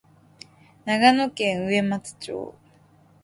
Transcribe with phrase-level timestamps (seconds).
[0.83, 2.55] 長野県上松町